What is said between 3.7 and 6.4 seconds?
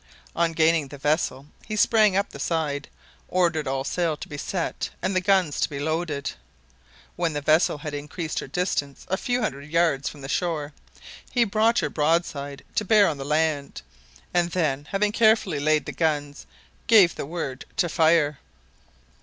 sail to be set and the guns to be loaded.